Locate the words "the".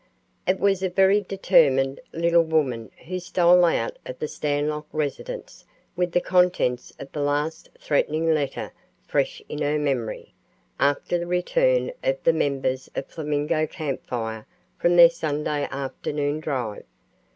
4.17-4.27, 6.11-6.19, 7.11-7.19, 11.19-11.27, 12.23-12.33